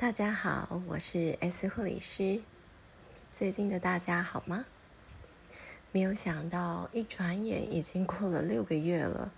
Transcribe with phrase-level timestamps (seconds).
[0.00, 2.40] 大家好，我是 S 护理师。
[3.32, 4.64] 最近的大家好吗？
[5.90, 9.32] 没有想到，一转眼已经过了六个月了，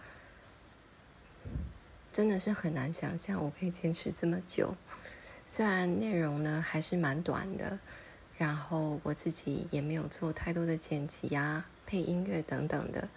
[2.12, 4.74] 真的是很难想象我可以坚持这么久。
[5.46, 7.78] 虽然内容呢还是蛮短的，
[8.36, 13.08] 然后我自己也没有做太多的剪辑啊、配音乐等等的，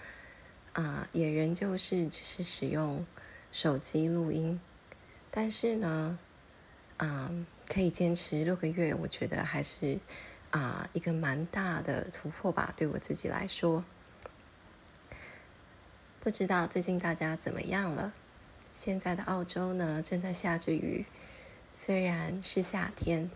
[0.72, 3.06] 啊，也仍旧是只是使用
[3.52, 4.62] 手机录音，
[5.30, 6.18] 但是呢。
[6.98, 10.00] 嗯，可以坚持六个月，我觉得还是
[10.52, 13.84] 啊一个蛮大的突破吧，对我自己来说。
[16.20, 18.14] 不知道最近大家怎么样了？
[18.72, 21.06] 现在的澳洲呢正在下着雨，
[21.72, 23.30] 虽然是夏天，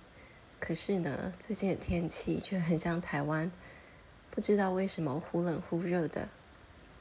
[0.60, 3.52] 可是呢最近的天气却很像台湾，
[4.32, 6.30] 不知道为什么忽冷忽热的。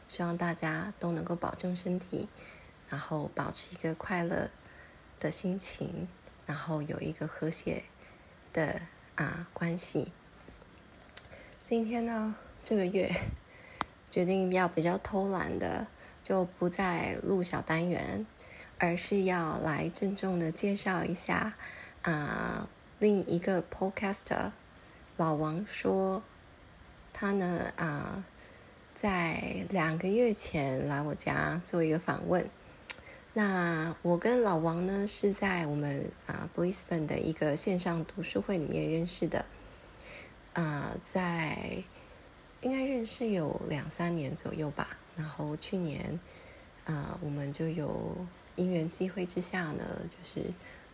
[0.09, 2.29] 希望大家都能够保重身体，
[2.89, 4.51] 然后保持一个快乐
[5.19, 6.09] 的心情。
[6.47, 7.83] 然后有一个和谐
[8.53, 8.81] 的
[9.17, 10.13] 啊关系。
[11.63, 13.11] 今天呢，这个月
[14.11, 15.89] 决定要比较偷懒的，
[16.23, 18.25] 就不再录小单元，
[18.79, 21.55] 而是要来郑重的介绍一下
[22.03, 24.53] 啊另一个 podcaster
[25.17, 26.23] 老王说，
[27.13, 28.25] 他呢啊
[28.95, 32.49] 在两个月前来我家做一个访问。
[33.39, 39.45] 那我跟老王呢是在我们啊 Brisbane 的一个线上读书会里面认识的，
[40.55, 41.85] 啊，在
[42.63, 44.97] 应该认识有两三年左右吧。
[45.17, 46.19] 然后去年
[46.87, 48.17] 啊，我们就有
[48.55, 50.51] 因缘机会之下呢，就是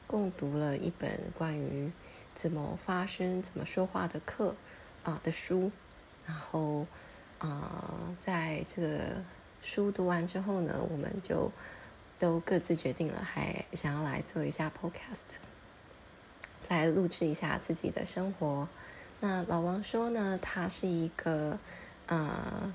[0.09, 1.93] 共读了一本关于
[2.35, 4.57] 怎么发声、怎么说话的课
[5.05, 5.71] 啊的书。
[6.27, 6.89] 然后
[7.39, 9.23] 啊，在这个
[9.61, 11.49] 书读完之后呢，我们就。
[12.23, 15.35] 都各自决定了，还想要来做一下 podcast，
[16.69, 18.69] 来录制一下自己的生活。
[19.19, 21.59] 那老王说呢，他是一个
[22.07, 22.73] 呃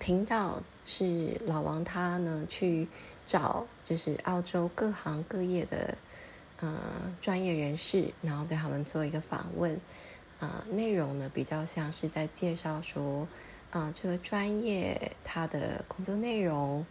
[0.00, 2.88] 频道，是老王他呢去
[3.24, 5.96] 找就是澳洲各行各业的
[6.58, 6.76] 呃
[7.20, 9.80] 专业人士，然后对他们做一个访问。
[10.40, 13.28] 啊，内容呢比较像是在介绍说，
[13.70, 16.84] 啊这个专业他的工作内容。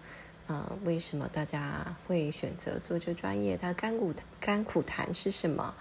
[0.47, 3.57] 呃，为什么大家会选择做这专业？
[3.57, 5.75] 他甘苦甘苦谈是什么？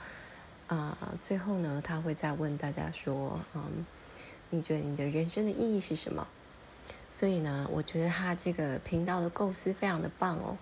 [0.67, 3.87] 啊，最后呢，他会再问大家说，嗯，
[4.51, 6.27] 你觉得你的人生的意义是什么？
[7.13, 10.59] 所以呢，我觉得他这个频道的构思非常的棒哦，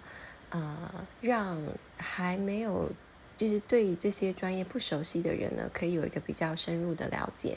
[0.51, 1.63] 啊，让
[1.97, 2.93] 还没有
[3.39, 7.57] 就是对这些专业不熟悉的人呢，可以有一个比较深入的了解。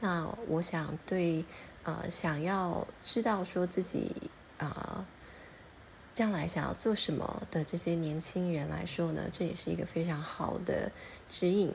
[0.00, 1.44] 那我想对
[1.82, 5.06] 呃想要知道说自己啊。
[6.16, 10.90] 将来想要做什么的这些年轻人来说呢，这也是一个非常好的
[11.28, 11.74] 指引。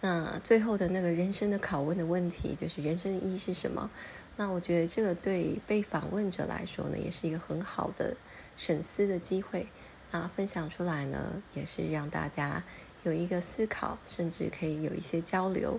[0.00, 3.88] 那最后的那个人生的拷问的问题，就是人生的意义是什么？
[4.36, 8.16] 那我觉得这个对被访问者来说呢，也是一个很好的
[8.56, 9.68] 审思的机会。
[10.10, 12.64] 那分享出来呢，也是让大家
[13.04, 15.78] 有一个思考，甚至可以有一些交流。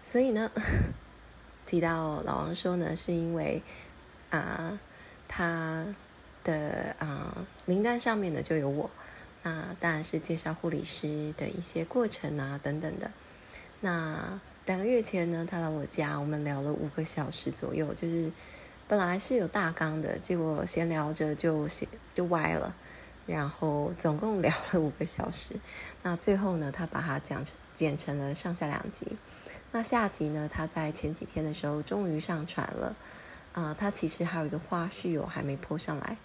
[0.00, 0.52] 所以呢，
[1.66, 3.64] 提到老王说呢，是因为。
[4.30, 4.78] 啊，
[5.28, 5.86] 他
[6.44, 8.90] 的啊名单上面呢就有我，
[9.42, 13.10] 那当然是介绍护理师的一些过程啊等等的。
[13.80, 18.32] 那两个月前呢，他来我家，我们聊了五个小时左右，就是
[18.88, 22.74] 本来是有大纲的，结果闲聊着就写就歪了，
[23.26, 25.60] 然后总共聊了五个小时。
[26.02, 29.16] 那最后呢，他把它讲成剪成了上下两集。
[29.72, 32.96] 那下集呢，他在前几天的时候终于上传了。
[33.56, 36.18] 啊，它其实还有一个花絮哦，还没铺上来。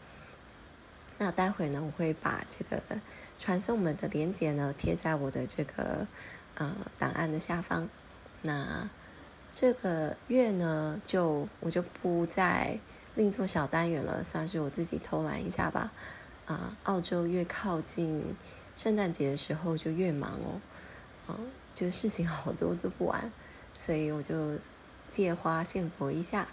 [1.17, 2.83] 那待会呢，我会把这个
[3.39, 6.05] 传送门的连接呢贴在我的这个
[6.55, 7.87] 呃档案的下方。
[8.41, 8.89] 那
[9.53, 12.77] 这个月呢，就我就不再
[13.15, 15.93] 另做小单元了，算是我自己偷懒一下吧。
[16.47, 18.35] 啊，澳洲越靠近
[18.75, 20.59] 圣诞节的时候就越忙哦，
[21.29, 21.37] 嗯，
[21.73, 23.31] 就事情好多做不完，
[23.73, 24.57] 所以我就
[25.07, 26.45] 借花献佛一下。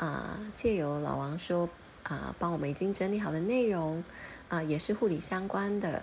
[0.00, 1.68] 啊，借由老王说
[2.04, 4.02] 啊，帮我们已经整理好的内容
[4.48, 6.02] 啊，也是护理相关的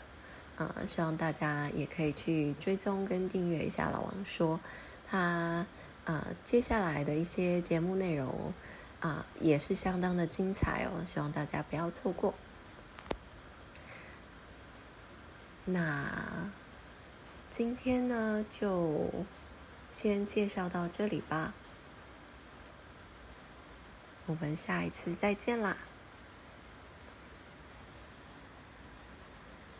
[0.55, 4.59] 啊，希望大家也可以去追踪跟订阅一下老王说
[5.09, 5.65] 他
[6.05, 8.53] 啊，接下来的一些节目内容
[8.99, 12.35] 啊，也是相当的精彩哦，希望大家不要错过。
[15.65, 16.51] 那
[17.49, 19.09] 今天呢，就
[19.91, 21.55] 先介绍到这里吧。
[24.27, 25.77] 我们下一次再见啦！